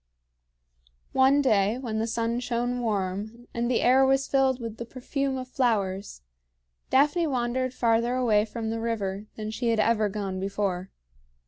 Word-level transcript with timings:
One 1.13 1.43
day 1.43 1.77
when 1.77 1.99
the 1.99 2.07
sun 2.07 2.39
shone 2.39 2.79
warm, 2.79 3.47
and 3.53 3.69
the 3.69 3.81
air 3.81 4.03
was 4.03 4.27
filled 4.27 4.59
with 4.59 4.77
the 4.77 4.83
perfume 4.87 5.37
of 5.37 5.47
flowers, 5.47 6.23
Daphne 6.89 7.27
wandered 7.27 7.71
farther 7.71 8.15
away 8.15 8.45
from 8.45 8.71
the 8.71 8.79
river 8.79 9.27
than 9.35 9.51
she 9.51 9.69
had 9.69 9.79
ever 9.79 10.09
gone 10.09 10.39
before. 10.39 10.89